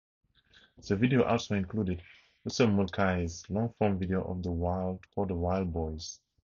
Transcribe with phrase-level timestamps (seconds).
[0.77, 2.01] The video also included
[2.43, 4.23] Russell Mulcahy's long-form video
[5.13, 6.19] for "The Wild Boys".